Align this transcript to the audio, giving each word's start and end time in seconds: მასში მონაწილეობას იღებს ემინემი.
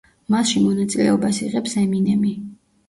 მასში 0.35 0.61
მონაწილეობას 0.63 1.43
იღებს 1.49 1.81
ემინემი. 1.87 2.37